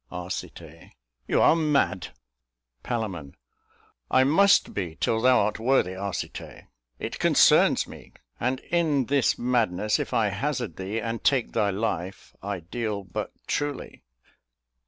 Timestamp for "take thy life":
11.23-12.35